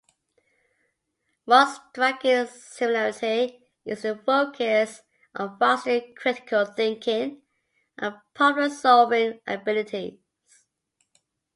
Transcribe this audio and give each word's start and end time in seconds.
One 1.45 1.67
striking 1.91 2.47
similarity 2.47 3.59
is 3.85 4.01
the 4.01 4.15
focus 4.15 5.03
on 5.35 5.59
fostering 5.59 6.15
critical 6.15 6.65
thinking 6.65 7.43
and 7.99 8.15
problem-solving 8.33 9.41
abilities. 9.45 10.17